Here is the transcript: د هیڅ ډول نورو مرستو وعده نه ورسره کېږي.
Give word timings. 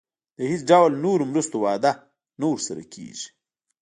د 0.37 0.39
هیڅ 0.51 0.61
ډول 0.71 0.91
نورو 1.05 1.23
مرستو 1.31 1.55
وعده 1.63 1.91
نه 2.39 2.45
ورسره 2.51 2.81
کېږي. 2.93 3.27